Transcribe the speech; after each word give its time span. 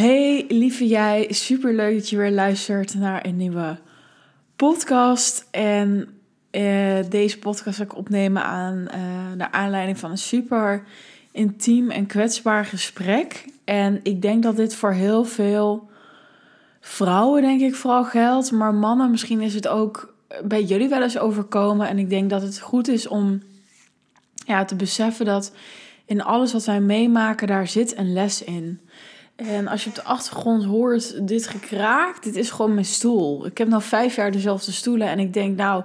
Hey 0.00 0.44
lieve 0.48 0.86
jij, 0.86 1.26
super 1.30 1.74
leuk 1.74 1.94
dat 1.94 2.08
je 2.08 2.16
weer 2.16 2.30
luistert 2.30 2.94
naar 2.94 3.26
een 3.26 3.36
nieuwe 3.36 3.78
podcast. 4.56 5.46
En 5.50 6.08
uh, 6.50 6.98
deze 7.08 7.38
podcast 7.38 7.76
ga 7.76 7.82
ik 7.82 7.96
opnemen 7.96 8.44
aan 8.44 8.88
uh, 8.94 9.32
naar 9.36 9.50
aanleiding 9.50 9.98
van 9.98 10.10
een 10.10 10.18
super 10.18 10.84
intiem 11.32 11.90
en 11.90 12.06
kwetsbaar 12.06 12.64
gesprek. 12.64 13.44
En 13.64 14.00
ik 14.02 14.22
denk 14.22 14.42
dat 14.42 14.56
dit 14.56 14.74
voor 14.74 14.92
heel 14.92 15.24
veel 15.24 15.90
vrouwen, 16.80 17.42
denk 17.42 17.60
ik, 17.60 17.74
vooral 17.74 18.04
geldt. 18.04 18.52
Maar 18.52 18.74
mannen, 18.74 19.10
misschien 19.10 19.40
is 19.40 19.54
het 19.54 19.68
ook 19.68 20.14
bij 20.44 20.62
jullie 20.62 20.88
wel 20.88 21.02
eens 21.02 21.18
overkomen. 21.18 21.88
En 21.88 21.98
ik 21.98 22.08
denk 22.10 22.30
dat 22.30 22.42
het 22.42 22.60
goed 22.60 22.88
is 22.88 23.08
om 23.08 23.42
ja, 24.46 24.64
te 24.64 24.76
beseffen 24.76 25.26
dat 25.26 25.52
in 26.04 26.22
alles 26.22 26.52
wat 26.52 26.64
wij 26.64 26.80
meemaken, 26.80 27.46
daar 27.46 27.68
zit 27.68 27.96
een 27.96 28.12
les 28.12 28.44
in. 28.44 28.80
En 29.46 29.68
als 29.68 29.84
je 29.84 29.88
op 29.88 29.94
de 29.94 30.04
achtergrond 30.04 30.64
hoort 30.64 31.28
dit 31.28 31.46
gekraak, 31.46 32.22
dit 32.22 32.36
is 32.36 32.50
gewoon 32.50 32.74
mijn 32.74 32.86
stoel. 32.86 33.46
Ik 33.46 33.58
heb 33.58 33.68
nu 33.68 33.80
vijf 33.80 34.16
jaar 34.16 34.30
dezelfde 34.30 34.72
stoelen 34.72 35.08
en 35.08 35.18
ik 35.18 35.32
denk, 35.32 35.56
nou, 35.56 35.84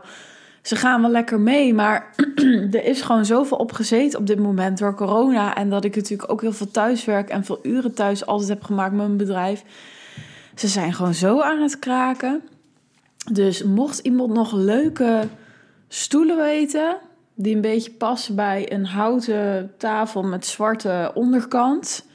ze 0.62 0.76
gaan 0.76 1.02
wel 1.02 1.09
lekker 1.09 1.40
mee. 1.40 1.73
Maar 1.73 2.13
er 2.72 2.84
is 2.84 3.02
gewoon 3.02 3.26
zoveel 3.26 3.58
opgezeten 3.58 4.20
op 4.20 4.27
dit 4.27 4.40
moment 4.40 4.77
door 4.77 4.96
corona. 4.96 5.55
En 5.55 5.70
dat 5.70 5.86
ik 5.86 5.96
natuurlijk 5.96 6.32
ook 6.32 6.41
heel 6.41 6.54
veel 6.54 6.72
thuiswerk 6.72 7.30
en 7.30 7.44
veel 7.44 7.60
uren 7.63 7.94
thuis 7.94 8.26
altijd 8.26 8.49
heb 8.49 8.63
gemaakt 8.63 8.91
met 8.91 9.05
mijn 9.05 9.18
bedrijf. 9.18 9.63
Ze 10.55 10.68
zijn 10.68 10.94
gewoon 10.94 11.13
zo 11.13 11.41
aan 11.41 11.62
het 11.62 11.80
kraken. 11.80 12.41
Dus 13.32 13.63
mocht 13.63 13.99
iemand 13.99 14.34
nog 14.34 14.54
leuke 14.54 15.27
stoelen 15.88 16.38
weten, 16.38 16.98
die 17.34 17.55
een 17.55 17.62
beetje 17.62 17.91
passen 17.91 18.35
bij 18.35 18.72
een 18.72 18.85
houten 18.85 19.72
tafel 19.77 20.24
met 20.24 20.46
zwarte 20.46 21.12
onderkant 21.13 22.05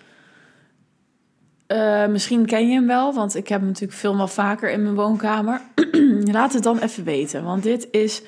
uh, 1.73 2.07
misschien 2.07 2.47
ken 2.47 2.69
je 2.69 2.75
hem 2.75 2.87
wel, 2.87 3.15
want 3.15 3.35
ik 3.35 3.49
heb 3.49 3.59
hem 3.59 3.69
natuurlijk 3.69 3.99
veel 3.99 4.17
wel 4.17 4.29
vaker 4.29 4.71
in 4.71 4.83
mijn 4.83 4.95
woonkamer. 4.95 5.61
Laat 6.33 6.53
het 6.53 6.63
dan 6.63 6.79
even 6.79 7.05
weten, 7.05 7.45
want 7.45 7.63
dit 7.63 7.89
is 7.91 8.23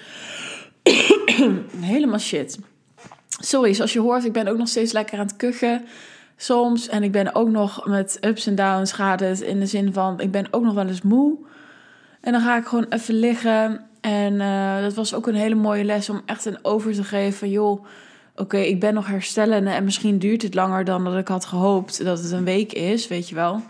helemaal 1.93 2.19
shit. 2.19 2.59
Sorry, 3.29 3.73
zoals 3.73 3.93
je 3.93 4.01
hoort, 4.01 4.25
ik 4.25 4.33
ben 4.33 4.49
ook 4.49 4.59
nog 4.59 4.69
steeds 4.69 4.93
lekker 4.93 5.19
aan 5.19 5.27
het 5.27 5.37
kuchen 5.37 5.85
soms. 6.37 6.89
En 6.89 7.03
ik 7.03 7.13
ben 7.13 7.35
ook 7.35 7.49
nog 7.49 7.87
met 7.87 8.19
ups 8.21 8.47
en 8.47 8.55
downs 8.55 8.93
gaat 8.93 9.21
het 9.21 9.41
in 9.41 9.61
de 9.61 9.67
zin 9.67 9.93
van, 9.93 10.21
ik 10.21 10.31
ben 10.31 10.47
ook 10.51 10.63
nog 10.63 10.75
wel 10.75 10.87
eens 10.87 11.03
moe. 11.03 11.37
En 12.21 12.33
dan 12.33 12.41
ga 12.41 12.57
ik 12.57 12.67
gewoon 12.67 12.87
even 12.89 13.15
liggen. 13.15 13.87
En 14.01 14.33
uh, 14.33 14.83
dat 14.83 14.95
was 14.95 15.15
ook 15.15 15.27
een 15.27 15.35
hele 15.35 15.55
mooie 15.55 15.85
les 15.85 16.09
om 16.09 16.23
echt 16.27 16.45
een 16.45 16.59
over 16.63 16.93
te 16.93 17.05
geven 17.05 17.39
van, 17.39 17.51
joh 17.51 17.85
oké, 18.43 18.59
ik 18.59 18.81
ben 18.81 18.95
nog 18.95 19.07
herstellende 19.07 19.71
en 19.71 19.85
misschien 19.85 20.19
duurt 20.19 20.43
het 20.43 20.55
langer 20.55 20.85
dan 20.85 21.05
dat 21.05 21.17
ik 21.17 21.29
had 21.29 21.45
gehoopt 21.45 22.05
dat 22.05 22.23
het 22.23 22.31
een 22.31 22.45
week 22.45 22.73
is, 22.73 23.09
weet 23.09 23.29
je 23.29 23.35
wel. 23.35 23.63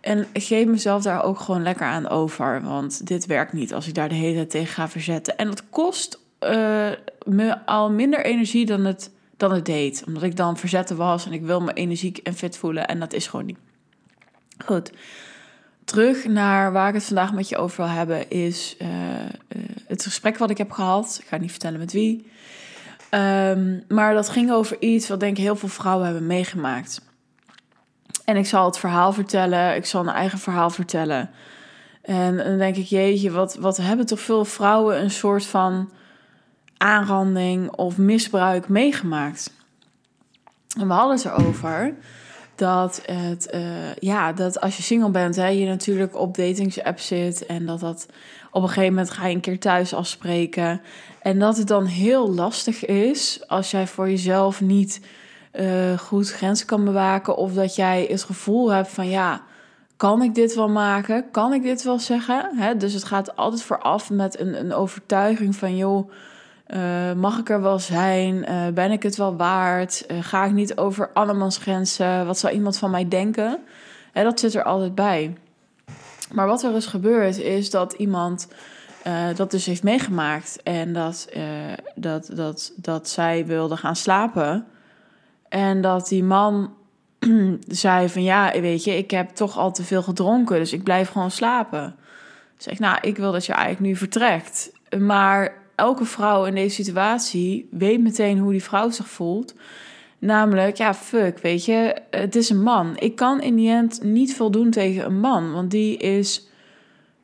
En 0.00 0.26
geef 0.32 0.66
mezelf 0.66 1.02
daar 1.02 1.22
ook 1.22 1.40
gewoon 1.40 1.62
lekker 1.62 1.86
aan 1.86 2.08
over, 2.08 2.62
want 2.62 3.06
dit 3.06 3.26
werkt 3.26 3.52
niet 3.52 3.74
als 3.74 3.86
ik 3.86 3.94
daar 3.94 4.08
de 4.08 4.14
hele 4.14 4.34
tijd 4.34 4.50
tegen 4.50 4.74
ga 4.74 4.88
verzetten. 4.88 5.36
En 5.36 5.46
dat 5.46 5.62
kost 5.70 6.18
uh, 6.40 6.90
me 7.24 7.66
al 7.66 7.90
minder 7.90 8.24
energie 8.24 8.66
dan 8.66 8.84
het, 8.84 9.10
dan 9.36 9.52
het 9.52 9.66
deed, 9.66 10.02
omdat 10.06 10.22
ik 10.22 10.36
dan 10.36 10.56
verzetten 10.56 10.96
was 10.96 11.26
en 11.26 11.32
ik 11.32 11.42
wil 11.42 11.60
me 11.60 11.72
energiek 11.72 12.18
en 12.18 12.34
fit 12.34 12.56
voelen 12.56 12.86
en 12.86 13.00
dat 13.00 13.12
is 13.12 13.26
gewoon 13.26 13.46
niet. 13.46 13.58
Goed. 14.64 14.92
Terug 15.84 16.24
naar 16.24 16.72
waar 16.72 16.88
ik 16.88 16.94
het 16.94 17.04
vandaag 17.04 17.32
met 17.32 17.48
je 17.48 17.56
over 17.56 17.84
wil 17.84 17.94
hebben, 17.94 18.30
is 18.30 18.76
uh, 18.82 18.88
uh, 18.88 19.26
het 19.86 20.02
gesprek 20.02 20.38
wat 20.38 20.50
ik 20.50 20.58
heb 20.58 20.70
gehad. 20.70 21.18
Ik 21.22 21.28
ga 21.28 21.36
niet 21.36 21.50
vertellen 21.50 21.78
met 21.78 21.92
wie. 21.92 22.30
Um, 23.14 23.84
maar 23.88 24.14
dat 24.14 24.28
ging 24.28 24.52
over 24.52 24.76
iets 24.80 25.08
wat 25.08 25.20
denk 25.20 25.36
ik 25.36 25.42
heel 25.42 25.56
veel 25.56 25.68
vrouwen 25.68 26.04
hebben 26.04 26.26
meegemaakt. 26.26 27.00
En 28.24 28.36
ik 28.36 28.46
zal 28.46 28.64
het 28.64 28.78
verhaal 28.78 29.12
vertellen, 29.12 29.74
ik 29.74 29.86
zal 29.86 30.00
een 30.00 30.14
eigen 30.14 30.38
verhaal 30.38 30.70
vertellen. 30.70 31.30
En 32.02 32.36
dan 32.36 32.58
denk 32.58 32.76
ik, 32.76 32.84
jeetje, 32.84 33.30
wat, 33.30 33.54
wat 33.54 33.76
hebben 33.76 34.06
toch 34.06 34.20
veel 34.20 34.44
vrouwen 34.44 35.00
een 35.02 35.10
soort 35.10 35.46
van 35.46 35.90
aanranding 36.76 37.70
of 37.70 37.98
misbruik 37.98 38.68
meegemaakt? 38.68 39.52
En 40.78 40.86
we 40.86 40.92
hadden 40.92 41.16
het 41.16 41.24
erover 41.24 41.94
dat, 42.62 43.02
het, 43.04 43.48
uh, 43.54 43.94
ja, 43.94 44.32
dat 44.32 44.60
als 44.60 44.76
je 44.76 44.82
single 44.82 45.10
bent, 45.10 45.36
hè, 45.36 45.46
je 45.46 45.66
natuurlijk 45.66 46.16
op 46.16 46.36
datingsapps 46.36 47.06
zit 47.06 47.46
en 47.46 47.66
dat 47.66 47.80
dat 47.80 48.06
op 48.50 48.62
een 48.62 48.68
gegeven 48.68 48.94
moment 48.94 49.10
ga 49.10 49.26
je 49.26 49.34
een 49.34 49.40
keer 49.40 49.58
thuis 49.58 49.94
afspreken. 49.94 50.80
En 51.22 51.38
dat 51.38 51.56
het 51.56 51.68
dan 51.68 51.84
heel 51.84 52.34
lastig 52.34 52.84
is 52.84 53.48
als 53.48 53.70
jij 53.70 53.86
voor 53.86 54.10
jezelf 54.10 54.60
niet 54.60 55.00
uh, 55.52 55.98
goed 55.98 56.30
grenzen 56.30 56.66
kan 56.66 56.84
bewaken. 56.84 57.36
Of 57.36 57.52
dat 57.52 57.74
jij 57.76 58.06
het 58.10 58.22
gevoel 58.22 58.72
hebt 58.72 58.88
van 58.88 59.08
ja, 59.08 59.42
kan 59.96 60.22
ik 60.22 60.34
dit 60.34 60.54
wel 60.54 60.68
maken? 60.68 61.30
Kan 61.30 61.52
ik 61.52 61.62
dit 61.62 61.82
wel 61.82 61.98
zeggen? 61.98 62.50
Hè? 62.56 62.76
Dus 62.76 62.92
het 62.92 63.04
gaat 63.04 63.36
altijd 63.36 63.62
vooraf 63.62 64.10
met 64.10 64.40
een, 64.40 64.58
een 64.58 64.74
overtuiging 64.74 65.56
van 65.56 65.76
joh. 65.76 66.10
Uh, 66.76 67.12
mag 67.12 67.38
ik 67.38 67.50
er 67.50 67.62
wel 67.62 67.78
zijn? 67.78 68.34
Uh, 68.34 68.68
ben 68.68 68.90
ik 68.90 69.02
het 69.02 69.16
wel 69.16 69.36
waard? 69.36 70.06
ga 70.20 70.44
ik 70.44 70.52
niet 70.52 70.76
over 70.76 71.10
andermans 71.12 71.56
grenzen? 71.56 72.26
Wat 72.26 72.38
zal 72.38 72.50
iemand 72.50 72.78
van 72.78 72.90
mij 72.90 73.08
denken? 73.08 73.58
En 74.12 74.24
dat 74.24 74.40
zit 74.40 74.54
er 74.54 74.62
altijd 74.62 74.94
bij. 74.94 75.36
Maar 76.32 76.46
wat 76.46 76.62
er 76.62 76.76
is 76.76 76.86
gebeurd 76.86 77.38
is 77.38 77.70
dat 77.70 77.92
iemand 77.92 78.48
dat 79.36 79.50
dus 79.50 79.66
heeft 79.66 79.82
meegemaakt. 79.82 80.62
En 80.62 80.92
dat, 80.92 81.28
dat, 81.94 82.30
dat, 82.34 82.72
dat 82.76 83.08
zij 83.08 83.46
wilde 83.46 83.76
gaan 83.76 83.96
slapen. 83.96 84.66
En 85.48 85.80
dat 85.80 86.08
die 86.08 86.24
man 86.24 86.74
zei 87.66 88.08
van 88.08 88.22
ja, 88.22 88.60
weet 88.60 88.84
je, 88.84 88.96
ik 88.96 89.10
heb 89.10 89.30
toch 89.30 89.58
al 89.58 89.72
te 89.72 89.84
veel 89.84 90.02
gedronken, 90.02 90.58
dus 90.58 90.72
ik 90.72 90.82
blijf 90.82 91.08
gewoon 91.08 91.30
slapen. 91.30 91.96
Zeg, 92.56 92.78
nou, 92.78 92.98
ik 93.00 93.16
wil 93.16 93.32
dat 93.32 93.46
je 93.46 93.52
eigenlijk 93.52 93.86
nu 93.86 93.96
vertrekt. 93.96 94.72
Maar 94.98 95.61
elke 95.74 96.04
vrouw 96.04 96.44
in 96.44 96.54
deze 96.54 96.74
situatie 96.74 97.68
weet 97.70 98.00
meteen 98.00 98.38
hoe 98.38 98.52
die 98.52 98.62
vrouw 98.62 98.90
zich 98.90 99.08
voelt. 99.08 99.54
Namelijk, 100.18 100.76
ja, 100.76 100.94
fuck, 100.94 101.38
weet 101.38 101.64
je, 101.64 101.96
het 102.10 102.36
is 102.36 102.50
een 102.50 102.62
man. 102.62 102.96
Ik 102.98 103.16
kan 103.16 103.40
in 103.40 103.54
die 103.54 103.70
end 103.70 104.02
niet 104.02 104.36
voldoen 104.36 104.70
tegen 104.70 105.04
een 105.04 105.20
man, 105.20 105.52
want 105.52 105.70
die 105.70 105.96
is 105.96 106.48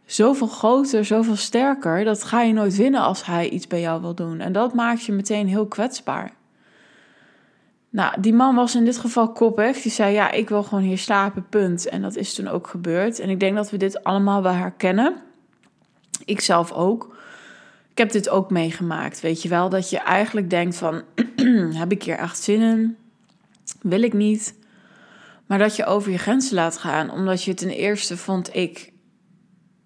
zoveel 0.05 0.47
groter, 0.47 1.05
zoveel 1.05 1.37
sterker. 1.37 2.05
Dat 2.05 2.25
ga 2.25 2.43
je 2.43 2.53
nooit 2.53 2.77
winnen 2.77 3.01
als 3.01 3.27
hij 3.27 3.49
iets 3.49 3.67
bij 3.67 3.81
jou 3.81 4.01
wil 4.01 4.15
doen. 4.15 4.41
En 4.41 4.53
dat 4.53 4.75
maakt 4.75 5.05
je 5.05 5.13
meteen 5.13 5.49
heel 5.49 5.67
kwetsbaar. 5.67 6.33
Nou, 7.91 8.21
die 8.21 8.35
man 8.35 8.55
was 8.55 8.75
in 8.75 8.85
dit 8.85 8.99
geval 8.99 9.33
koppig. 9.33 9.83
Die 9.83 9.93
zei: 9.93 10.13
Ja, 10.13 10.31
ik 10.31 10.49
wil 10.49 10.63
gewoon 10.63 10.85
hier 10.85 10.99
slapen, 10.99 11.47
punt. 11.49 11.89
En 11.89 12.03
dat 12.03 12.17
is 12.17 12.35
toen 12.35 12.49
ook 12.49 12.67
gebeurd. 12.67 13.19
En 13.19 13.29
ik 13.29 13.41
denk 13.41 13.57
dat 13.57 13.71
we 13.71 13.77
dit 13.77 14.05
allemaal 14.05 14.43
wel 14.43 14.53
herkennen. 14.53 15.17
Ik 16.25 16.41
zelf 16.41 16.73
ook. 16.73 17.17
Ik 17.99 18.05
heb 18.05 18.13
dit 18.13 18.29
ook 18.29 18.51
meegemaakt. 18.51 19.21
Weet 19.21 19.43
je 19.43 19.49
wel, 19.49 19.69
dat 19.69 19.91
je 19.91 19.99
eigenlijk 19.99 20.51
denkt: 20.51 20.77
van, 20.77 21.03
Heb 21.81 21.93
ik 21.93 22.03
hier 22.03 22.17
echt 22.17 22.43
zin 22.43 22.61
in? 22.61 22.97
Wil 23.83 24.03
ik 24.03 24.13
niet? 24.13 24.55
Maar 25.47 25.59
dat 25.59 25.77
je 25.77 25.85
over 25.85 26.11
je 26.11 26.19
grenzen 26.19 26.55
laat 26.55 26.79
gaan. 26.79 27.11
Omdat 27.11 27.43
je 27.43 27.55
ten 27.55 27.71
eerste 27.71 28.17
vond 28.17 28.55
ik 28.55 28.93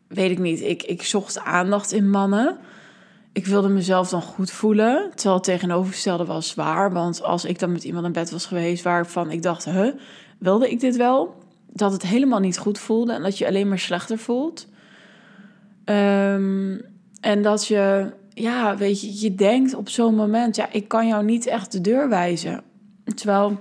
weet 0.09 0.31
ik 0.31 0.39
niet, 0.39 0.61
ik, 0.61 0.83
ik 0.83 1.03
zocht 1.03 1.39
aandacht 1.39 1.93
in 1.93 2.11
mannen. 2.11 2.59
Ik 3.33 3.47
wilde 3.47 3.69
mezelf 3.69 4.09
dan 4.09 4.23
goed 4.23 4.50
voelen. 4.50 5.11
Terwijl 5.15 5.34
het 5.34 5.44
tegenovergestelde 5.44 6.25
was 6.25 6.49
zwaar. 6.49 6.93
Want 6.93 7.23
als 7.23 7.44
ik 7.44 7.59
dan 7.59 7.73
met 7.73 7.84
iemand 7.84 8.06
in 8.06 8.12
bed 8.12 8.31
was 8.31 8.47
geweest 8.47 8.83
waarvan 8.83 9.31
ik 9.31 9.43
dacht, 9.43 9.65
huh, 9.65 9.94
wilde 10.39 10.71
ik 10.71 10.81
dit 10.81 10.97
wel? 10.97 11.34
Dat 11.67 11.93
het 11.93 12.03
helemaal 12.03 12.41
niet 12.41 12.59
goed 12.59 12.79
voelde 12.79 13.12
en 13.12 13.23
dat 13.23 13.39
je 13.39 13.47
alleen 13.47 13.69
maar 13.69 13.79
slechter 13.79 14.19
voelt. 14.19 14.69
Um, 15.84 16.91
en 17.22 17.43
dat 17.43 17.66
je, 17.66 18.12
ja, 18.28 18.77
weet 18.77 19.00
je, 19.00 19.21
je 19.21 19.34
denkt 19.34 19.75
op 19.75 19.88
zo'n 19.88 20.15
moment, 20.15 20.56
ja, 20.56 20.69
ik 20.72 20.88
kan 20.88 21.06
jou 21.06 21.25
niet 21.25 21.47
echt 21.47 21.72
de 21.72 21.81
deur 21.81 22.09
wijzen. 22.09 22.62
Terwijl 23.15 23.60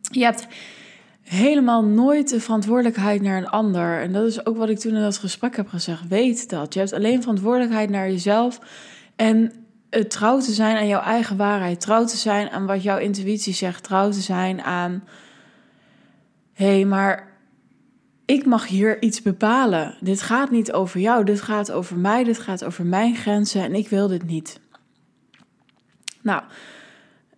je 0.00 0.24
hebt 0.24 0.46
helemaal 1.22 1.84
nooit 1.84 2.28
de 2.28 2.40
verantwoordelijkheid 2.40 3.22
naar 3.22 3.36
een 3.36 3.48
ander. 3.48 4.00
En 4.00 4.12
dat 4.12 4.26
is 4.26 4.46
ook 4.46 4.56
wat 4.56 4.68
ik 4.68 4.78
toen 4.78 4.94
in 4.94 5.00
dat 5.00 5.18
gesprek 5.18 5.56
heb 5.56 5.68
gezegd. 5.68 6.08
Weet 6.08 6.50
dat. 6.50 6.74
Je 6.74 6.80
hebt 6.80 6.92
alleen 6.92 7.20
verantwoordelijkheid 7.20 7.90
naar 7.90 8.10
jezelf. 8.10 8.60
En 9.16 9.52
het 9.90 10.10
trouw 10.10 10.38
te 10.38 10.52
zijn 10.52 10.76
aan 10.76 10.88
jouw 10.88 11.02
eigen 11.02 11.36
waarheid. 11.36 11.80
Trouw 11.80 12.04
te 12.04 12.16
zijn 12.16 12.50
aan 12.50 12.66
wat 12.66 12.82
jouw 12.82 12.98
intuïtie 12.98 13.54
zegt. 13.54 13.82
Trouw 13.82 14.10
te 14.10 14.20
zijn 14.20 14.62
aan. 14.62 15.04
Hé, 16.52 16.66
hey, 16.66 16.84
maar 16.84 17.37
ik 18.28 18.46
mag 18.46 18.66
hier 18.66 19.02
iets 19.02 19.22
bepalen. 19.22 19.94
Dit 20.00 20.22
gaat 20.22 20.50
niet 20.50 20.72
over 20.72 21.00
jou. 21.00 21.24
Dit 21.24 21.40
gaat 21.40 21.72
over 21.72 21.96
mij. 21.96 22.24
Dit 22.24 22.38
gaat 22.38 22.64
over 22.64 22.86
mijn 22.86 23.16
grenzen. 23.16 23.62
En 23.62 23.74
ik 23.74 23.88
wil 23.88 24.08
dit 24.08 24.24
niet. 24.24 24.60
Nou 26.22 26.42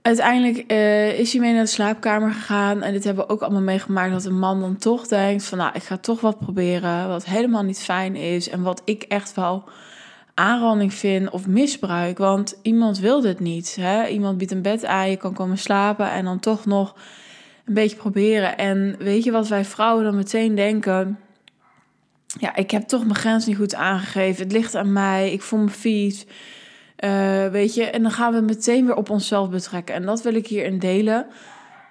uiteindelijk 0.03 0.73
uh, 0.73 1.19
is 1.19 1.33
hij 1.33 1.41
mee 1.41 1.53
naar 1.53 1.63
de 1.63 1.69
slaapkamer 1.69 2.33
gegaan. 2.33 2.83
En 2.83 2.93
dit 2.93 3.05
hebben 3.05 3.27
we 3.27 3.33
ook 3.33 3.41
allemaal 3.41 3.61
meegemaakt. 3.61 4.13
Dat 4.13 4.25
een 4.25 4.39
man 4.39 4.61
dan 4.61 4.77
toch 4.77 5.07
denkt 5.07 5.45
van 5.45 5.59
nou, 5.59 5.71
ik 5.75 5.83
ga 5.83 5.97
toch 5.97 6.21
wat 6.21 6.39
proberen. 6.39 7.09
Wat 7.09 7.25
helemaal 7.25 7.63
niet 7.63 7.81
fijn 7.81 8.17
is. 8.17 8.49
En 8.49 8.63
wat 8.63 8.83
ik 8.85 9.03
echt 9.03 9.35
wel 9.35 9.65
aanranding 10.35 10.95
vind 10.95 11.31
of 11.31 11.47
misbruik. 11.47 12.19
Want 12.19 12.59
iemand 12.63 12.99
wil 12.99 13.21
dit 13.21 13.41
niet. 13.41 13.77
Hè? 13.81 14.07
Iemand 14.07 14.39
biedt 14.39 14.53
een 14.53 14.63
bed 14.63 14.85
aan, 14.85 15.11
je 15.11 15.17
kan 15.17 15.35
komen 15.35 15.59
slapen. 15.59 16.11
En 16.11 16.25
dan 16.25 16.41
toch 16.41 16.67
nog 16.67 16.95
beetje 17.75 17.97
proberen. 17.97 18.59
En 18.59 18.97
weet 18.99 19.25
je 19.25 19.31
wat 19.31 19.49
wij 19.49 19.65
vrouwen 19.65 20.05
dan 20.05 20.17
meteen 20.17 20.55
denken? 20.55 21.19
Ja, 22.39 22.57
ik 22.57 22.71
heb 22.71 22.83
toch 22.83 23.03
mijn 23.03 23.15
grens 23.15 23.47
niet 23.47 23.57
goed 23.57 23.75
aangegeven. 23.75 24.43
Het 24.43 24.53
ligt 24.53 24.75
aan 24.75 24.93
mij. 24.93 25.33
Ik 25.33 25.43
voel 25.43 25.61
me 25.61 25.69
vies. 25.69 26.27
Uh, 27.05 27.47
weet 27.47 27.75
je, 27.75 27.85
en 27.85 28.03
dan 28.03 28.11
gaan 28.11 28.33
we 28.33 28.41
meteen 28.41 28.87
weer 28.87 28.97
op 28.97 29.11
onszelf 29.11 29.51
betrekken. 29.51 29.95
En 29.95 30.07
dat 30.07 30.23
wil 30.23 30.35
ik 30.35 30.47
hierin 30.47 30.79
delen. 30.79 31.27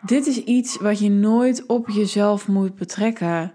Dit 0.01 0.27
is 0.27 0.43
iets 0.43 0.77
wat 0.77 0.99
je 0.99 1.09
nooit 1.09 1.65
op 1.65 1.89
jezelf 1.89 2.47
moet 2.47 2.75
betrekken. 2.75 3.53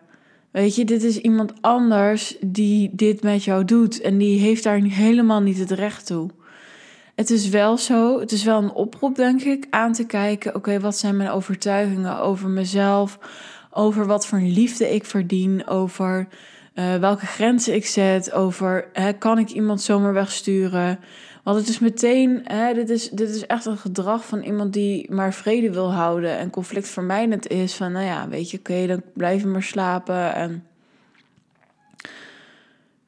Weet 0.51 0.75
je, 0.75 0.85
dit 0.85 1.03
is 1.03 1.19
iemand 1.19 1.53
anders 1.61 2.37
die 2.41 2.91
dit 2.93 3.23
met 3.23 3.45
jou 3.45 3.65
doet. 3.65 4.01
En 4.01 4.19
die 4.19 4.41
heeft 4.41 4.63
daar 4.63 4.81
helemaal 4.83 5.41
niet 5.41 5.59
het 5.59 5.71
recht 5.71 6.07
toe. 6.07 6.31
Het 7.15 7.31
is 7.31 7.49
wel 7.49 7.79
zo, 7.79 8.21
het 8.21 8.33
is 8.33 8.45
wel 8.45 8.63
een 8.63 8.73
oproep, 8.73 9.17
denk 9.17 9.43
ik, 9.43 9.67
aan 9.71 9.93
te 9.93 10.07
kijken: 10.07 10.55
oké, 10.55 10.81
wat 10.81 10.97
zijn 10.97 11.17
mijn 11.17 11.31
overtuigingen 11.31 12.19
over 12.19 12.49
mezelf? 12.49 13.19
Over 13.71 14.07
wat 14.07 14.27
voor 14.27 14.39
liefde 14.39 14.95
ik 14.95 15.05
verdien? 15.05 15.67
Over 15.67 16.29
uh, 16.75 16.95
welke 16.95 17.27
grenzen 17.27 17.75
ik 17.75 17.87
zet? 17.87 18.33
Over 18.33 18.89
hè, 18.93 19.13
kan 19.13 19.39
ik 19.39 19.51
iemand 19.51 19.83
zomaar 19.83 20.13
wegsturen? 20.13 20.99
Want 21.43 21.59
het 21.59 21.69
is 21.69 21.79
meteen, 21.79 22.41
hè, 22.45 22.75
dit, 22.75 22.91
is, 22.91 23.11
dit 23.11 23.29
is 23.29 23.47
echt 23.47 23.65
een 23.65 23.77
gedrag 23.77 24.25
van 24.27 24.43
iemand 24.43 24.73
die 24.73 25.13
maar 25.13 25.35
vrede 25.35 25.73
wil 25.73 25.93
houden 25.93 26.39
en 26.39 26.51
conflictvermijdend 26.51 27.49
is. 27.49 27.75
Van 27.75 27.93
nou 27.93 28.05
ja, 28.05 28.29
weet 28.29 28.51
je, 28.51 28.59
oké, 28.59 28.87
dan 28.87 29.03
blijven 29.15 29.51
maar 29.51 29.63
slapen. 29.63 30.35
En 30.35 30.67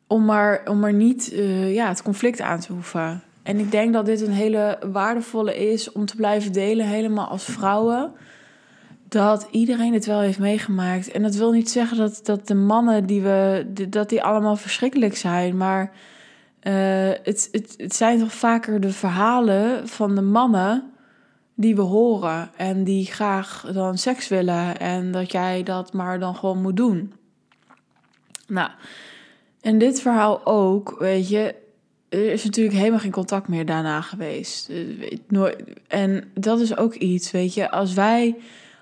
om 0.06 0.24
maar, 0.24 0.62
om 0.64 0.78
maar 0.78 0.92
niet 0.92 1.32
uh, 1.32 1.74
ja, 1.74 1.88
het 1.88 2.02
conflict 2.02 2.40
aan 2.40 2.60
te 2.60 2.72
hoeven. 2.72 3.22
En 3.46 3.58
ik 3.58 3.70
denk 3.70 3.92
dat 3.92 4.06
dit 4.06 4.20
een 4.20 4.32
hele 4.32 4.78
waardevolle 4.92 5.70
is 5.70 5.92
om 5.92 6.06
te 6.06 6.16
blijven 6.16 6.52
delen, 6.52 6.86
helemaal 6.86 7.26
als 7.26 7.44
vrouwen. 7.44 8.12
Dat 9.08 9.48
iedereen 9.50 9.92
het 9.92 10.06
wel 10.06 10.20
heeft 10.20 10.38
meegemaakt. 10.38 11.10
En 11.10 11.22
dat 11.22 11.34
wil 11.34 11.50
niet 11.50 11.70
zeggen 11.70 11.96
dat, 11.96 12.20
dat 12.22 12.46
de 12.46 12.54
mannen 12.54 13.06
die 13.06 13.22
we, 13.22 13.66
dat 13.88 14.08
die 14.08 14.22
allemaal 14.22 14.56
verschrikkelijk 14.56 15.16
zijn. 15.16 15.56
Maar 15.56 15.92
uh, 16.62 16.72
het, 17.22 17.48
het, 17.52 17.74
het 17.76 17.94
zijn 17.94 18.18
toch 18.18 18.32
vaker 18.32 18.80
de 18.80 18.92
verhalen 18.92 19.88
van 19.88 20.14
de 20.14 20.22
mannen 20.22 20.92
die 21.54 21.76
we 21.76 21.82
horen. 21.82 22.50
En 22.56 22.84
die 22.84 23.06
graag 23.06 23.70
dan 23.72 23.98
seks 23.98 24.28
willen. 24.28 24.78
En 24.78 25.12
dat 25.12 25.32
jij 25.32 25.62
dat 25.62 25.92
maar 25.92 26.18
dan 26.18 26.34
gewoon 26.34 26.62
moet 26.62 26.76
doen. 26.76 27.12
Nou, 28.46 28.70
en 29.60 29.78
dit 29.78 30.00
verhaal 30.00 30.46
ook, 30.46 30.96
weet 30.98 31.28
je, 31.28 31.64
er 32.08 32.32
is 32.32 32.44
natuurlijk 32.44 32.76
helemaal 32.76 32.98
geen 32.98 33.10
contact 33.10 33.48
meer 33.48 33.66
daarna 33.66 34.00
geweest. 34.00 34.70
Eh, 34.70 35.48
en 35.88 36.24
dat 36.34 36.60
is 36.60 36.76
ook 36.76 36.94
iets, 36.94 37.30
weet 37.30 37.54
je, 37.54 37.70
als 37.70 37.94
wij 37.94 38.36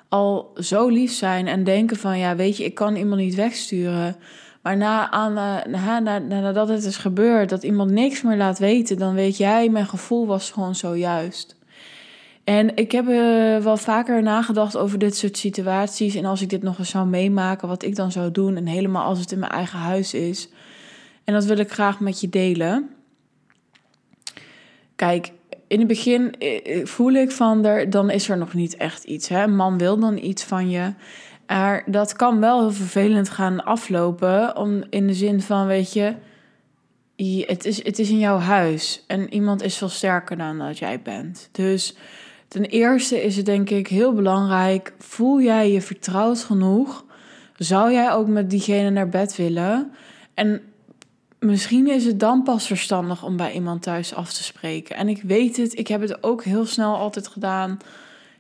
al 0.09 0.53
zo 0.59 0.89
lief 0.89 1.13
zijn 1.13 1.47
en 1.47 1.65
denken 1.65 1.97
van, 1.97 2.19
ja, 2.19 2.37
weet 2.37 2.57
je, 2.57 2.65
ik 2.65 2.75
kan 2.75 2.97
iemand 2.97 3.21
niet 3.21 3.35
wegsturen. 3.35 4.17
Maar 4.63 4.77
na, 4.77 5.11
aan, 5.11 5.37
eh, 5.37 5.73
na, 5.81 5.99
na, 5.99 6.19
nadat 6.19 6.69
het 6.69 6.85
is 6.85 6.97
gebeurd, 6.97 7.49
dat 7.49 7.63
iemand 7.63 7.91
niks 7.91 8.23
meer 8.23 8.37
laat 8.37 8.59
weten, 8.59 8.99
dan 8.99 9.15
weet 9.15 9.37
jij, 9.37 9.69
mijn 9.69 9.87
gevoel 9.87 10.27
was 10.27 10.51
gewoon 10.51 10.75
zojuist. 10.75 11.57
En 12.45 12.77
ik 12.77 12.93
heb 12.93 13.09
uh, 13.09 13.57
wel 13.57 13.77
vaker 13.77 14.23
nagedacht 14.23 14.77
over 14.77 14.99
dit 14.99 15.17
soort 15.17 15.37
situaties. 15.37 16.15
En 16.15 16.25
als 16.25 16.43
ik 16.43 16.51
dit 16.51 16.63
nog 16.63 16.79
eens 16.79 16.91
zou 16.91 17.07
meemaken, 17.07 17.69
wat 17.69 17.83
ik 17.83 17.97
dan 17.97 18.13
zou 18.13 18.31
doen. 18.31 18.57
En 18.57 18.67
helemaal 18.67 19.05
als 19.05 19.19
het 19.19 19.33
in 19.33 19.39
mijn 19.39 19.53
eigen 19.53 19.79
huis 19.79 20.15
is. 20.15 20.49
En 21.25 21.35
dat 21.35 21.45
wil 21.45 21.59
ik 21.59 21.73
graag 21.73 22.01
met 22.01 22.21
je 22.21 22.29
delen. 22.29 22.94
Kijk, 24.97 25.33
in 25.67 25.79
het 25.79 25.89
begin 25.89 26.35
eh, 26.39 26.81
eh, 26.81 26.87
voel 26.87 27.13
ik 27.13 27.31
van 27.31 27.65
er, 27.65 27.91
dan 27.91 28.11
is 28.11 28.29
er 28.29 28.39
nog 28.39 28.55
niet 28.55 28.77
echt 28.77 29.05
iets. 29.05 29.29
Hè? 29.29 29.47
Man 29.47 29.79
wil 29.79 29.99
dan 29.99 30.17
iets 30.19 30.45
van 30.45 30.71
je. 30.71 30.93
Maar 31.47 31.83
dat 31.87 32.13
kan 32.13 32.41
wel 32.41 32.61
heel 32.61 32.73
vervelend 32.73 33.29
gaan 33.29 33.65
aflopen. 33.65 34.57
Om, 34.57 34.85
in 34.91 35.07
de 35.07 35.15
zin 35.15 35.41
van, 35.41 35.67
weet 35.67 35.93
je, 35.93 36.15
het 37.47 37.65
is, 37.65 37.85
het 37.85 37.99
is 37.99 38.11
in 38.11 38.19
jouw 38.19 38.39
huis. 38.39 39.05
En 39.07 39.35
iemand 39.35 39.63
is 39.63 39.77
veel 39.77 39.89
sterker 39.89 40.37
dan 40.37 40.59
dat 40.59 40.79
jij 40.79 41.03
bent. 41.03 41.49
Dus 41.53 41.97
ten 42.49 42.65
eerste 42.65 43.23
is 43.23 43.37
het 43.37 43.47
denk 43.47 43.71
ik 43.71 43.89
heel 43.89 44.13
belangrijk. 44.13 44.93
Voel 44.99 45.41
jij 45.41 45.73
je 45.73 45.81
vertrouwd 45.81 46.39
genoeg? 46.39 47.05
Zou 47.57 47.93
jij 47.93 48.13
ook 48.13 48.29
met 48.29 48.51
diegene 48.51 48.91
naar 48.91 49.09
bed 49.09 49.37
willen? 49.37 49.93
En 50.35 50.63
misschien 51.45 51.87
is 51.87 52.05
het 52.05 52.21
dan 52.21 52.43
pas 52.43 52.67
verstandig 52.67 53.25
om 53.25 53.37
bij 53.37 53.53
iemand 53.53 53.83
thuis 53.83 54.15
af 54.15 54.33
te 54.33 54.43
spreken. 54.43 54.97
En 54.97 55.09
ik 55.09 55.23
weet 55.23 55.57
het, 55.57 55.79
ik 55.79 55.89
heb 55.89 56.01
het 56.01 56.23
ook 56.23 56.45
heel 56.45 56.67
snel 56.67 56.97
altijd 56.97 57.29
gedaan. 57.29 57.79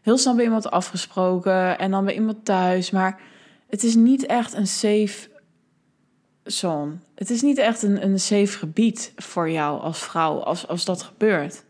Heel 0.02 0.18
snel 0.18 0.34
bij 0.34 0.44
iemand 0.44 0.70
afgesproken 0.70 1.78
en 1.78 1.90
dan 1.90 2.04
bij 2.04 2.14
iemand 2.14 2.44
thuis. 2.44 2.90
Maar 2.90 3.20
het 3.68 3.82
is 3.82 3.94
niet 3.94 4.26
echt 4.26 4.54
een 4.54 4.66
safe 4.66 5.28
zone. 6.44 6.92
Het 7.14 7.30
is 7.30 7.42
niet 7.42 7.58
echt 7.58 7.82
een, 7.82 8.04
een 8.04 8.20
safe 8.20 8.58
gebied 8.58 9.12
voor 9.16 9.50
jou 9.50 9.80
als 9.80 9.98
vrouw 9.98 10.38
als, 10.42 10.68
als 10.68 10.84
dat 10.84 11.02
gebeurt. 11.02 11.64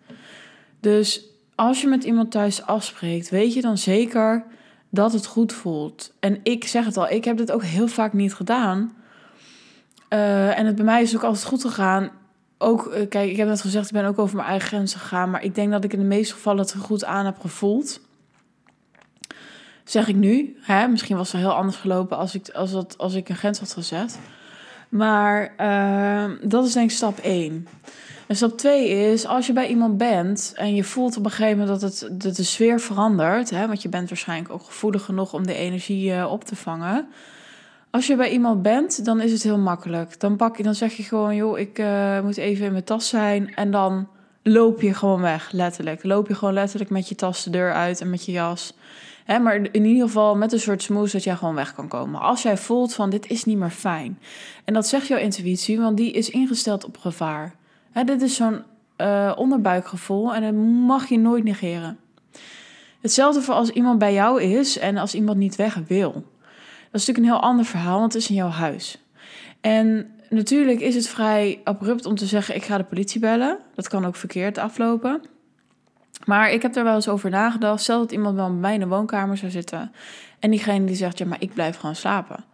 Dus 0.81 1.25
als 1.55 1.81
je 1.81 1.87
met 1.87 2.05
iemand 2.05 2.31
thuis 2.31 2.63
afspreekt, 2.63 3.31
weet 3.31 3.55
je 3.55 3.61
dan 3.61 3.79
zeker 3.79 4.45
dat 4.91 5.13
het 5.13 5.27
goed 5.27 5.53
voelt. 5.53 6.13
En 6.21 6.41
ik 6.43 6.65
zeg 6.65 6.85
het 6.85 6.97
al, 6.97 7.09
ik 7.09 7.25
heb 7.25 7.37
dit 7.37 7.53
ook 7.53 7.63
heel 7.63 7.89
vaak 7.89 8.13
niet 8.13 8.35
gedaan 8.35 8.97
uh, 10.14 10.58
en 10.58 10.66
het 10.66 10.75
bij 10.75 10.84
mij 10.84 11.02
is 11.02 11.16
ook 11.16 11.22
altijd 11.22 11.44
goed 11.44 11.61
gegaan. 11.61 12.11
Ook, 12.58 12.87
uh, 12.87 13.08
kijk, 13.08 13.31
ik 13.31 13.37
heb 13.37 13.49
net 13.49 13.61
gezegd, 13.61 13.87
ik 13.87 13.93
ben 13.93 14.05
ook 14.05 14.19
over 14.19 14.37
mijn 14.37 14.49
eigen 14.49 14.69
grenzen 14.69 15.00
gegaan. 15.00 15.31
Maar 15.31 15.44
ik 15.44 15.55
denk 15.55 15.70
dat 15.70 15.84
ik 15.84 15.93
in 15.93 15.99
de 15.99 16.05
meeste 16.05 16.34
gevallen 16.34 16.61
het 16.61 16.76
goed 16.76 17.05
aan 17.05 17.25
heb 17.25 17.40
gevoeld. 17.40 18.00
Zeg 19.84 20.08
ik 20.08 20.16
nu. 20.16 20.56
Hè? 20.61 20.88
Misschien 20.88 21.16
was 21.16 21.32
het 21.32 21.40
heel 21.40 21.55
anders 21.55 21.76
gelopen 21.76 22.16
als 22.16 22.34
ik, 22.34 22.49
als 22.49 22.72
dat, 22.72 22.99
als 22.99 23.14
ik 23.14 23.28
een 23.28 23.37
grens 23.37 23.58
had 23.58 23.72
gezet. 23.72 24.19
Maar 24.88 25.52
uh, 25.61 26.37
dat 26.43 26.66
is 26.66 26.72
denk 26.72 26.90
ik 26.90 26.96
stap 26.96 27.19
1. 27.19 27.66
En 28.26 28.37
stap 28.37 28.58
2 28.58 28.88
is, 28.88 29.26
als 29.26 29.46
je 29.46 29.52
bij 29.52 29.69
iemand 29.69 29.99
bent 29.99 30.52
en 30.56 30.75
je 30.75 30.84
voelt 30.84 31.16
op 31.16 31.25
een 31.25 31.31
gegeven 31.31 31.58
moment 31.58 31.81
dat, 31.81 31.90
het, 31.90 32.20
dat 32.22 32.37
de 32.37 32.43
sfeer 32.43 32.81
verandert, 32.81 33.50
hè, 33.50 33.66
want 33.66 33.82
je 33.82 33.88
bent 33.88 34.08
waarschijnlijk 34.08 34.52
ook 34.52 34.62
gevoelig 34.62 35.05
genoeg 35.05 35.32
om 35.32 35.46
de 35.46 35.55
energie 35.55 36.12
uh, 36.12 36.31
op 36.32 36.44
te 36.44 36.56
vangen, 36.56 37.08
als 37.94 38.06
je 38.06 38.17
bij 38.17 38.31
iemand 38.31 38.62
bent, 38.62 39.05
dan 39.05 39.20
is 39.20 39.32
het 39.32 39.43
heel 39.43 39.58
makkelijk. 39.58 40.20
Dan, 40.20 40.37
pak 40.37 40.56
je, 40.56 40.62
dan 40.62 40.75
zeg 40.75 40.93
je 40.93 41.02
gewoon, 41.02 41.37
joh, 41.37 41.58
ik 41.58 41.79
uh, 41.79 42.20
moet 42.20 42.37
even 42.37 42.67
in 42.67 42.73
mijn 42.73 42.85
tas 42.85 43.08
zijn. 43.08 43.55
En 43.55 43.70
dan 43.70 44.08
loop 44.43 44.81
je 44.81 44.94
gewoon 44.94 45.20
weg, 45.20 45.52
letterlijk. 45.52 46.05
Loop 46.05 46.29
je 46.29 46.35
gewoon 46.35 46.55
letterlijk 46.55 46.91
met 46.91 47.08
je 47.08 47.14
tas 47.14 47.44
de 47.44 47.50
deur 47.50 47.73
uit 47.73 48.00
en 48.00 48.11
met 48.11 48.25
je 48.25 48.32
jas. 48.32 48.75
Hè, 49.25 49.38
maar 49.38 49.55
in 49.55 49.85
ieder 49.85 50.06
geval 50.06 50.37
met 50.37 50.52
een 50.52 50.61
soort 50.61 50.82
smoes 50.82 51.12
dat 51.12 51.25
jij 51.25 51.37
gewoon 51.37 51.55
weg 51.55 51.75
kan 51.75 51.88
komen. 51.88 52.20
Als 52.20 52.43
jij 52.43 52.56
voelt 52.56 52.94
van, 52.94 53.11
dit 53.11 53.31
is 53.31 53.44
niet 53.44 53.58
meer 53.58 53.70
fijn. 53.70 54.19
En 54.64 54.75
dat 54.75 54.87
zegt 54.87 55.07
jouw 55.07 55.19
intuïtie, 55.19 55.80
want 55.80 55.97
die 55.97 56.12
is 56.12 56.30
ingesteld 56.30 56.85
op 56.85 56.99
gevaar. 56.99 57.54
Hè, 57.92 58.04
dit 58.04 58.23
is 58.23 58.35
zo'n 58.35 58.62
uh, 58.99 59.33
onderbuikgevoel 59.37 60.35
en 60.35 60.42
dat 60.42 60.62
mag 60.87 61.09
je 61.09 61.19
nooit 61.19 61.45
negeren. 61.45 61.99
Hetzelfde 63.00 63.40
voor 63.40 63.54
als 63.54 63.71
iemand 63.71 63.99
bij 63.99 64.12
jou 64.12 64.42
is 64.42 64.78
en 64.78 64.97
als 64.97 65.14
iemand 65.14 65.38
niet 65.38 65.57
weg 65.57 65.78
wil. 65.87 66.25
Dat 66.95 67.03
is 67.03 67.09
natuurlijk 67.09 67.35
een 67.35 67.41
heel 67.41 67.51
ander 67.51 67.65
verhaal, 67.65 67.99
want 67.99 68.13
het 68.13 68.23
is 68.23 68.29
in 68.29 68.35
jouw 68.35 68.49
huis. 68.49 68.99
En 69.61 70.11
natuurlijk 70.29 70.81
is 70.81 70.95
het 70.95 71.09
vrij 71.09 71.61
abrupt 71.65 72.07
om 72.07 72.15
te 72.15 72.27
zeggen: 72.27 72.55
ik 72.55 72.65
ga 72.65 72.77
de 72.77 72.85
politie 72.85 73.21
bellen. 73.21 73.59
Dat 73.75 73.89
kan 73.89 74.05
ook 74.05 74.17
verkeerd 74.17 74.59
aflopen. 74.59 75.23
Maar 76.25 76.53
ik 76.53 76.63
heb 76.63 76.77
er 76.77 76.85
wel 76.85 76.95
eens 76.95 77.09
over 77.09 77.31
nagedacht. 77.31 77.83
Stel 77.83 77.99
dat 77.99 78.13
iemand 78.13 78.37
bij 78.37 78.49
mij 78.49 78.75
in 78.75 78.81
de 78.81 78.87
woonkamer 78.87 79.37
zou 79.37 79.51
zitten. 79.51 79.93
En 80.39 80.51
diegene 80.51 80.85
die 80.85 80.97
zegt: 80.97 81.19
ja, 81.19 81.27
maar 81.27 81.41
ik 81.41 81.55
blijf 81.55 81.77
gewoon 81.77 81.95
slapen. 81.95 82.45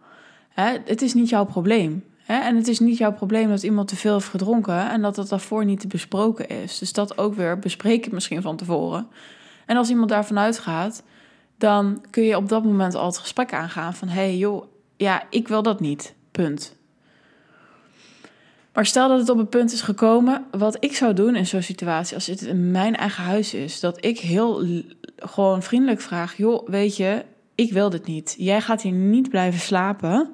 Hè? 0.49 0.77
Het 0.85 1.01
is 1.01 1.13
niet 1.13 1.29
jouw 1.29 1.45
probleem. 1.45 2.03
Hè? 2.23 2.39
En 2.39 2.55
het 2.55 2.67
is 2.67 2.79
niet 2.79 2.97
jouw 2.97 3.13
probleem 3.13 3.49
dat 3.49 3.63
iemand 3.63 3.87
te 3.87 3.95
veel 3.95 4.13
heeft 4.13 4.27
gedronken 4.27 4.89
en 4.89 5.01
dat 5.01 5.15
dat 5.15 5.29
daarvoor 5.29 5.65
niet 5.65 5.87
besproken 5.87 6.49
is. 6.49 6.77
Dus 6.77 6.93
dat 6.93 7.17
ook 7.17 7.35
weer 7.35 7.59
bespreken 7.59 8.13
misschien 8.13 8.41
van 8.41 8.55
tevoren. 8.55 9.07
En 9.65 9.77
als 9.77 9.89
iemand 9.89 10.09
daarvan 10.09 10.39
uitgaat, 10.39 11.03
dan 11.61 12.05
kun 12.09 12.23
je 12.23 12.37
op 12.37 12.49
dat 12.49 12.63
moment 12.63 12.95
al 12.95 13.05
het 13.05 13.17
gesprek 13.17 13.53
aangaan 13.53 13.93
van... 13.93 14.07
hey, 14.07 14.37
joh, 14.37 14.65
ja, 14.97 15.23
ik 15.29 15.47
wil 15.47 15.61
dat 15.61 15.79
niet, 15.79 16.15
punt. 16.31 16.75
Maar 18.73 18.85
stel 18.85 19.07
dat 19.07 19.19
het 19.19 19.29
op 19.29 19.37
een 19.37 19.49
punt 19.49 19.71
is 19.71 19.81
gekomen, 19.81 20.45
wat 20.51 20.77
ik 20.79 20.95
zou 20.95 21.13
doen 21.13 21.35
in 21.35 21.47
zo'n 21.47 21.61
situatie, 21.61 22.15
als 22.15 22.27
het 22.27 22.41
in 22.41 22.71
mijn 22.71 22.95
eigen 22.95 23.23
huis 23.23 23.53
is, 23.53 23.79
dat 23.79 24.05
ik 24.05 24.19
heel 24.19 24.65
gewoon 25.15 25.63
vriendelijk 25.63 26.01
vraag: 26.01 26.37
joh, 26.37 26.67
weet 26.67 26.97
je, 26.97 27.25
ik 27.55 27.71
wil 27.71 27.89
dit 27.89 28.05
niet. 28.05 28.35
Jij 28.37 28.61
gaat 28.61 28.81
hier 28.81 28.91
niet 28.91 29.29
blijven 29.29 29.59
slapen, 29.59 30.33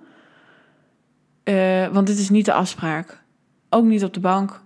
uh, 1.43 1.87
want 1.87 2.07
dit 2.07 2.17
is 2.17 2.29
niet 2.29 2.45
de 2.45 2.53
afspraak. 2.53 3.23
Ook 3.69 3.85
niet 3.85 4.03
op 4.03 4.13
de 4.13 4.19
bank, 4.19 4.61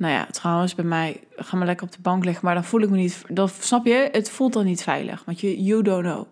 nou 0.00 0.12
ja, 0.12 0.26
trouwens, 0.30 0.74
bij 0.74 0.84
mij 0.84 1.20
ga 1.36 1.56
maar 1.56 1.66
lekker 1.66 1.86
op 1.86 1.92
de 1.92 2.00
bank 2.02 2.24
liggen, 2.24 2.44
maar 2.44 2.54
dan 2.54 2.64
voel 2.64 2.80
ik 2.80 2.90
me 2.90 2.96
niet. 2.96 3.22
Dan 3.28 3.48
snap 3.48 3.86
je, 3.86 4.08
het 4.12 4.30
voelt 4.30 4.52
dan 4.52 4.64
niet 4.64 4.82
veilig, 4.82 5.22
want 5.24 5.40
je 5.40 5.62
you 5.62 5.82
don't 5.82 6.04
know. 6.04 6.26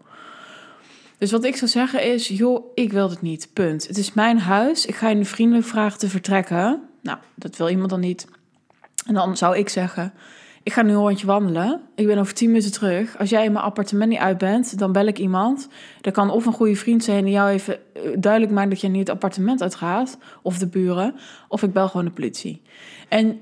Dus 1.19 1.31
wat 1.31 1.45
ik 1.45 1.57
zou 1.57 1.71
zeggen 1.71 2.13
is, 2.13 2.29
joh, 2.29 2.65
ik 2.75 2.93
wil 2.93 3.11
het 3.11 3.23
niet. 3.23 3.49
Punt. 3.53 3.87
Het 3.87 3.99
is 3.99 4.13
mijn 4.13 4.39
huis. 4.39 4.87
Ik 4.87 4.95
ga 4.95 5.09
je 5.09 5.25
vriendelijk 5.25 5.67
vragen 5.67 5.99
te 5.99 6.09
vertrekken. 6.09 6.83
Nou, 7.03 7.19
dat 7.35 7.57
wil 7.57 7.69
iemand 7.69 7.91
dan 7.91 8.01
niet. 8.01 8.27
En 9.07 9.15
dan 9.15 9.37
zou 9.37 9.57
ik 9.57 9.69
zeggen, 9.69 10.13
ik 10.63 10.73
ga 10.73 10.83
nu 10.83 10.91
een 10.91 10.97
rondje 10.97 11.27
wandelen. 11.27 11.81
Ik 11.95 12.07
ben 12.07 12.19
over 12.19 12.35
tien 12.35 12.49
minuten 12.49 12.73
terug. 12.73 13.19
Als 13.19 13.31
jij 13.31 13.45
in 13.45 13.53
mijn 13.53 13.65
appartement 13.65 14.11
niet 14.11 14.19
uit 14.19 14.39
bent, 14.39 14.79
dan 14.79 14.93
bel 14.93 15.07
ik 15.07 15.19
iemand. 15.19 15.69
Dat 16.01 16.13
kan 16.13 16.31
of 16.31 16.47
een 16.47 16.53
goede 16.53 16.77
vriend 16.77 17.05
zijn 17.05 17.25
die 17.25 17.33
jou 17.33 17.51
even 17.51 17.75
eh, 17.75 18.03
duidelijk 18.19 18.53
maakt 18.53 18.71
dat 18.71 18.81
je 18.81 18.89
niet 18.89 19.01
het 19.01 19.11
appartement 19.11 19.63
uitgaat. 19.63 20.19
Of 20.43 20.59
de 20.59 20.67
buren. 20.67 21.15
Of 21.49 21.63
ik 21.63 21.73
bel 21.73 21.89
gewoon 21.89 22.07
de 22.07 22.13
politie. 22.13 22.63
En 23.09 23.41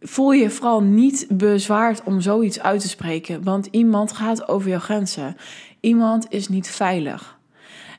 voel 0.00 0.32
je 0.32 0.50
vooral 0.50 0.82
niet 0.82 1.26
bezwaard 1.28 2.02
om 2.04 2.20
zoiets 2.20 2.60
uit 2.60 2.80
te 2.80 2.88
spreken. 2.88 3.42
Want 3.42 3.68
iemand 3.70 4.12
gaat 4.12 4.48
over 4.48 4.70
jouw 4.70 4.78
grenzen. 4.78 5.36
Iemand 5.80 6.26
is 6.28 6.48
niet 6.48 6.68
veilig. 6.68 7.38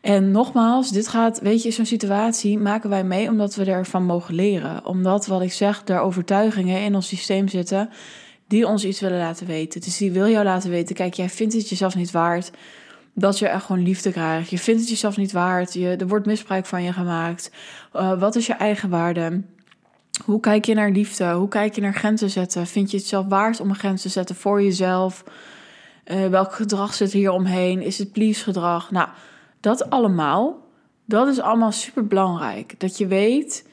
En 0.02 0.32
nogmaals, 0.32 0.92
dit 0.92 1.08
gaat, 1.08 1.40
weet 1.40 1.64
je, 1.64 1.72
zo'n 1.72 1.86
situatie 1.86 2.60
maken 2.60 2.90
wij 2.90 3.04
mee 3.04 3.30
omdat 3.30 3.56
we 3.56 3.66
ervan 3.66 4.04
mogen 4.04 4.36
leren. 4.36 4.86
Omdat, 4.86 5.26
wat 5.26 5.42
ik 5.42 5.52
zeg, 5.52 5.82
er 5.86 6.00
overtuigingen 6.00 6.82
in 6.82 6.96
ons 6.96 7.08
systeem 7.08 7.48
zitten 7.48 7.90
die 8.48 8.68
ons 8.68 8.86
iets 8.86 9.00
willen 9.00 9.18
laten 9.18 9.48
weten. 9.48 9.82
Dus 9.82 9.98
die 9.98 10.12
wil 10.12 10.28
jou 10.28 10.44
laten 10.44 10.70
weten, 10.70 10.96
kijk, 10.96 11.14
jij 11.14 11.30
vindt 11.30 11.54
het 11.54 11.70
jezelf 11.70 11.96
niet 11.96 12.12
waard 12.12 12.52
dat 13.14 13.40
je 13.40 13.48
echt 13.48 13.66
gewoon 13.66 13.84
liefde 13.84 14.12
krijgt. 14.12 14.50
Je 14.50 14.58
vindt 14.58 14.80
het 14.80 14.90
jezelf 14.90 15.18
niet 15.18 15.32
waard, 15.32 15.74
je, 15.74 15.96
er 15.96 16.08
wordt 16.08 16.26
misbruik 16.26 16.66
van 16.66 16.84
je 16.84 16.94
gemaakt. 16.94 17.52
Uh, 17.96 18.20
wat 18.20 18.36
is 18.36 18.46
je 18.46 18.54
eigen 18.54 18.90
waarde? 18.90 19.42
Hoe 20.26 20.40
kijk 20.40 20.66
je 20.66 20.74
naar 20.74 20.92
liefde? 20.92 21.32
Hoe 21.32 21.48
kijk 21.48 21.76
je 21.76 21.82
naar 21.82 21.94
grenzen 21.94 22.30
zetten? 22.30 22.68
Vind 22.68 22.92
je 22.92 22.98
het 22.98 23.06
zelf 23.06 23.26
waard 23.28 23.60
om 23.60 23.70
een 23.70 23.76
grens 23.76 24.02
te 24.02 24.10
zetten 24.10 24.36
voor 24.36 24.64
jezelf? 24.64 25.24
Uh, 26.06 26.28
welk 26.28 26.54
gedrag 26.54 26.94
zit 26.94 27.12
hier 27.12 27.32
omheen? 27.32 27.82
Is 27.82 27.98
het 27.98 28.12
please 28.12 28.44
gedrag? 28.44 28.92
Nou, 28.92 29.08
dat 29.60 29.90
allemaal, 29.90 30.58
dat 31.06 31.28
is 31.28 31.40
allemaal 31.40 31.72
super 31.72 32.08
belangrijk. 32.08 32.80
Dat 32.80 32.98
je 32.98 33.08
weet 33.08 33.68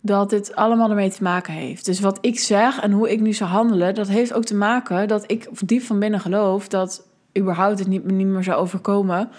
dat 0.00 0.30
dit 0.30 0.54
allemaal 0.54 0.88
ermee 0.90 1.10
te 1.10 1.22
maken 1.22 1.52
heeft. 1.52 1.84
Dus 1.84 2.00
wat 2.00 2.18
ik 2.20 2.38
zeg 2.38 2.80
en 2.80 2.92
hoe 2.92 3.10
ik 3.10 3.20
nu 3.20 3.32
zou 3.32 3.50
handelen, 3.50 3.94
dat 3.94 4.08
heeft 4.08 4.32
ook 4.32 4.44
te 4.44 4.54
maken 4.54 5.08
dat 5.08 5.24
ik 5.30 5.48
diep 5.66 5.82
van 5.82 5.98
binnen 5.98 6.20
geloof 6.20 6.68
dat 6.68 7.06
überhaupt 7.38 7.78
het 7.78 7.88
niet, 7.88 8.04
niet 8.04 8.26
meer 8.26 8.42
zou 8.42 8.60
overkomen. 8.60 9.30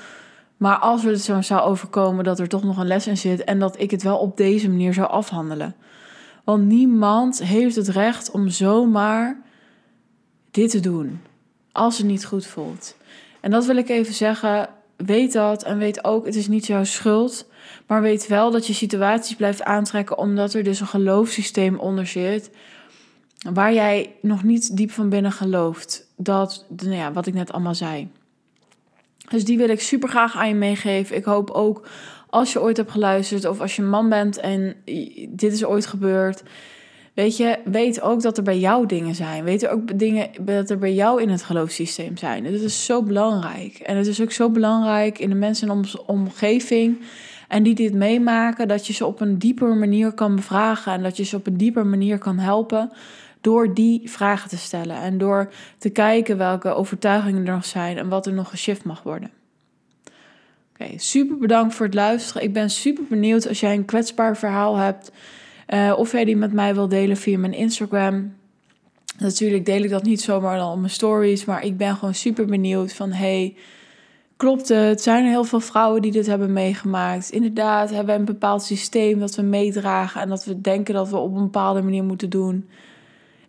Maar 0.58 0.78
als 0.78 1.04
het 1.04 1.22
zo 1.22 1.42
zou 1.42 1.62
overkomen, 1.62 2.24
dat 2.24 2.40
er 2.40 2.48
toch 2.48 2.64
nog 2.64 2.78
een 2.78 2.88
les 2.88 3.08
in 3.08 3.18
zit 3.18 3.44
en 3.44 3.60
dat 3.60 3.80
ik 3.80 3.92
het 3.92 4.04
wel 4.04 4.18
op 4.18 4.38
deze 4.38 4.70
manier 4.70 4.94
zou 4.94 5.10
afhandelen. 5.10 5.76
Want 6.46 6.66
niemand 6.66 7.44
heeft 7.44 7.75
het 7.75 7.88
recht 7.88 8.32
om 8.32 8.50
zomaar 8.50 9.42
dit 10.52 10.70
te 10.70 10.80
doen 10.80 11.22
als 11.72 11.98
het 11.98 12.08
niet 12.08 12.25
goed 12.25 12.46
voelt. 12.46 12.96
En 13.40 13.52
dat 13.52 13.66
wil 13.66 13.75
ik 13.75 13.90
even 13.90 14.14
zeggen 14.14 14.70
weet 14.96 15.34
dat 15.34 15.64
en 15.64 15.78
weet 15.78 16.04
ook, 16.04 16.25
het 16.25 16.36
is 16.36 16.48
niet 16.48 16.68
jouw 16.68 16.84
schuld. 16.84 17.48
Maar 17.88 18.02
weet 18.02 18.28
wel 18.28 18.52
dat 18.52 18.68
je 18.68 18.74
situaties 18.74 19.36
blijft 19.36 19.64
aantrekken 19.64 20.18
omdat 20.18 20.54
er 20.54 20.64
dus 20.64 20.80
een 20.80 20.88
geloofssysteem 20.88 21.80
onder 21.80 22.08
zit. 22.08 22.50
Waar 23.54 23.74
jij 23.74 24.16
nog 24.22 24.44
niet 24.44 24.78
diep 24.78 24.92
van 24.92 25.10
binnen 25.10 25.32
gelooft. 25.32 26.08
Dat, 26.16 26.66
nou 26.70 26.96
ja, 26.96 27.12
wat 27.12 27.28
ik 27.28 27.34
net 27.34 27.52
allemaal 27.52 27.75
zei. 27.75 28.10
Dus 29.29 29.46
die 29.46 29.58
wil 29.58 29.70
ik 29.70 29.82
super 29.82 30.10
graag 30.10 30.36
aan 30.36 30.48
je 30.48 30.55
meegeven. 30.55 31.15
Ik 31.15 31.25
hoop 31.25 31.50
ook 31.50 31.88
als 32.29 32.53
je 32.53 32.62
ooit 32.62 32.77
hebt 32.77 32.91
geluisterd 32.91 33.46
of 33.46 33.60
als 33.62 33.75
je 33.75 33.82
man 33.82 34.10
bent 34.10 34.38
en 34.38 34.75
dit 35.29 35.53
is 35.53 35.65
ooit 35.65 35.86
gebeurd 35.86 36.44
Weet 37.15 37.38
je, 37.38 37.60
weet 37.65 38.01
ook 38.01 38.22
dat 38.22 38.38
er 38.38 38.44
bij 38.44 38.60
jou 38.60 38.86
dingen 38.86 39.15
zijn. 39.15 39.44
Weet 39.44 39.67
ook 39.67 40.00
dingen 40.00 40.29
dat 40.41 40.70
er 40.70 40.77
bij 40.77 40.94
jou 40.94 41.22
in 41.22 41.29
het 41.29 41.44
geloofssysteem 41.44 42.17
zijn. 42.17 42.44
Dat 42.44 42.53
is 42.53 42.86
zo 42.86 43.03
belangrijk. 43.03 43.77
En 43.77 43.98
het 43.98 44.08
is 44.08 44.22
ook 44.22 44.32
zo 44.32 44.50
belangrijk 44.50 45.20
in 45.20 45.29
de 45.29 45.36
mensen 45.36 45.67
in 45.67 45.74
onze 45.74 46.05
omgeving. 46.05 47.01
En 47.48 47.63
die 47.63 47.75
dit 47.75 47.94
meemaken, 47.94 48.67
dat 48.67 48.88
je 48.88 48.94
ze 48.94 49.05
op 49.05 49.22
een 49.22 49.38
dieper 49.38 49.75
manier 49.75 50.12
kan 50.12 50.36
bevragen. 50.36 50.94
En 50.94 51.03
dat 51.03 51.17
je 51.17 51.24
ze 51.24 51.36
op 51.36 51.48
een 51.48 51.58
dieper 51.58 51.86
manier 51.86 52.17
kan 52.17 52.38
helpen. 52.38 52.91
Door 53.46 53.74
die 53.74 54.02
vragen 54.10 54.50
te 54.50 54.58
stellen. 54.58 54.96
En 54.96 55.18
door 55.18 55.52
te 55.78 55.90
kijken 55.90 56.38
welke 56.38 56.70
overtuigingen 56.70 57.46
er 57.46 57.54
nog 57.54 57.66
zijn. 57.66 57.98
En 57.98 58.10
wat 58.10 58.25
er 58.25 58.34
nog 58.34 58.50
geshift 58.50 58.84
mag 58.84 59.04
worden. 59.04 59.30
Oké, 60.74 60.98
super 60.98 61.38
bedankt 61.38 61.75
voor 61.75 61.86
het 61.86 61.96
luisteren. 61.96 62.44
Ik 62.44 62.54
ben 62.54 62.70
super 62.70 63.04
benieuwd 63.10 63.48
als 63.48 63.60
jij 63.60 63.74
een 63.74 63.86
kwetsbaar 63.86 64.38
verhaal 64.38 64.75
hebt 64.75 65.12
uh, 65.70 65.94
of 65.98 66.12
jij 66.12 66.25
die 66.25 66.36
met 66.36 66.54
mij 66.54 66.74
wil 66.74 66.88
delen 66.88 67.18
via 67.18 67.38
mijn 67.38 67.54
Instagram. 67.54 68.34
Natuurlijk 69.18 69.66
deel 69.66 69.84
ik 69.84 69.90
dat 69.90 70.04
niet 70.04 70.22
zomaar 70.22 70.58
dan 70.58 70.72
op 70.72 70.80
mijn 70.80 70.90
stories, 70.92 71.46
maar 71.46 71.64
ik 71.64 71.78
ben 71.78 71.96
gewoon 71.96 72.14
super 72.14 72.46
benieuwd 72.46 72.94
van 72.94 73.12
hey, 73.12 73.56
klopt 74.38 74.68
het? 74.68 75.02
Zijn 75.02 75.24
er 75.24 75.30
heel 75.30 75.44
veel 75.44 75.60
vrouwen 75.60 76.02
die 76.02 76.12
dit 76.12 76.25
hebben 76.25 76.54
meegemaakt? 76.54 77.30
Inderdaad, 77.30 77.90
hebben 77.90 78.14
we 78.14 78.20
een 78.20 78.25
bepaald 78.25 78.64
systeem 78.64 79.20
dat 79.20 79.36
we 79.36 79.42
meedragen 79.42 80.22
en 80.22 80.30
dat 80.30 80.46
we 80.46 80.62
denken 80.62 80.94
dat 80.94 81.10
we 81.10 81.18
op 81.18 81.36
een 81.36 81.44
bepaalde 81.44 81.82
manier 81.82 82.04
moeten 82.04 82.30
doen. 82.30 82.70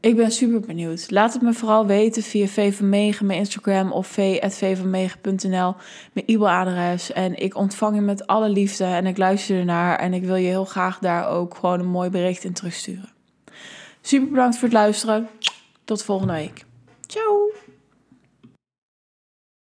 Ik 0.07 0.17
ben 0.17 0.31
super 0.31 0.61
benieuwd. 0.61 1.11
Laat 1.11 1.33
het 1.33 1.43
me 1.43 1.53
vooral 1.53 1.87
weten 1.87 2.23
via 2.23 2.47
V 2.47 2.77
van 2.77 2.89
Megen, 2.89 3.27
mijn 3.27 3.39
Instagram 3.39 3.93
of 3.93 4.07
v.vvanmegen.nl, 4.07 5.75
mijn 6.13 6.27
e-mailadres. 6.27 7.13
En 7.13 7.37
ik 7.37 7.57
ontvang 7.57 7.95
je 7.95 8.01
met 8.01 8.27
alle 8.27 8.49
liefde 8.49 8.85
en 8.85 9.07
ik 9.07 9.17
luister 9.17 9.59
ernaar. 9.59 9.99
En 9.99 10.15
ik 10.15 10.25
wil 10.25 10.35
je 10.35 10.47
heel 10.47 10.65
graag 10.65 10.99
daar 10.99 11.29
ook 11.29 11.55
gewoon 11.55 11.81
een 11.81 11.87
mooi 11.87 12.11
bericht 12.11 12.45
in 12.45 12.53
terugsturen. 12.53 13.09
Super 14.01 14.29
bedankt 14.29 14.55
voor 14.55 14.69
het 14.69 14.77
luisteren. 14.77 15.29
Tot 15.85 16.05
volgende 16.05 16.33
week. 16.33 16.65
Ciao! 17.07 17.66